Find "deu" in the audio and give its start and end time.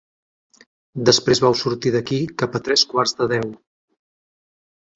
3.35-3.49